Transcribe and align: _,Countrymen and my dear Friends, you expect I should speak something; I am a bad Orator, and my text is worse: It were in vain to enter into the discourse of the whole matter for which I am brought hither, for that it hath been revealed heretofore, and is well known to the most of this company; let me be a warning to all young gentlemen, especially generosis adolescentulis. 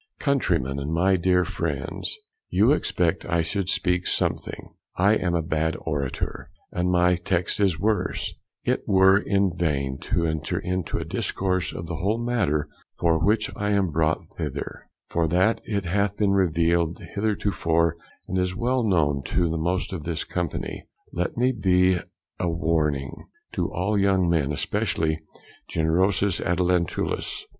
_,Countrymen 0.19 0.79
and 0.79 0.91
my 0.91 1.15
dear 1.15 1.45
Friends, 1.45 2.17
you 2.49 2.71
expect 2.71 3.23
I 3.27 3.43
should 3.43 3.69
speak 3.69 4.07
something; 4.07 4.73
I 4.95 5.13
am 5.13 5.35
a 5.35 5.43
bad 5.43 5.77
Orator, 5.79 6.49
and 6.71 6.89
my 6.89 7.17
text 7.17 7.59
is 7.59 7.79
worse: 7.79 8.33
It 8.63 8.81
were 8.87 9.19
in 9.19 9.55
vain 9.55 9.99
to 10.05 10.25
enter 10.25 10.57
into 10.57 10.97
the 10.97 11.05
discourse 11.05 11.71
of 11.71 11.85
the 11.85 11.97
whole 11.97 12.17
matter 12.17 12.67
for 12.97 13.19
which 13.23 13.51
I 13.55 13.73
am 13.73 13.91
brought 13.91 14.21
hither, 14.39 14.89
for 15.07 15.27
that 15.27 15.61
it 15.65 15.85
hath 15.85 16.17
been 16.17 16.31
revealed 16.31 16.99
heretofore, 17.13 17.95
and 18.27 18.39
is 18.39 18.55
well 18.55 18.83
known 18.83 19.21
to 19.25 19.49
the 19.51 19.57
most 19.59 19.93
of 19.93 20.03
this 20.03 20.23
company; 20.23 20.87
let 21.13 21.37
me 21.37 21.51
be 21.51 21.99
a 22.39 22.49
warning 22.49 23.27
to 23.51 23.71
all 23.71 23.99
young 23.99 24.21
gentlemen, 24.31 24.51
especially 24.51 25.19
generosis 25.69 26.39
adolescentulis. 26.43 27.43